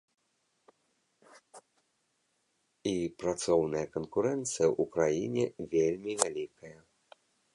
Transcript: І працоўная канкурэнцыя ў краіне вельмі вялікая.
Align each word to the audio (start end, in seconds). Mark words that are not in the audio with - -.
І 2.91 2.93
працоўная 3.23 3.83
канкурэнцыя 3.97 4.71
ў 4.81 4.83
краіне 4.93 5.45
вельмі 5.75 6.11
вялікая. 6.25 6.75